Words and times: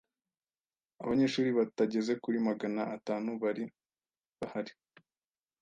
Abanyeshuri 1.03 1.49
batageze 1.57 2.11
kuri 2.23 2.37
magana 2.47 2.81
atanu 2.95 3.29
bari 3.43 3.63
bahari. 4.39 4.73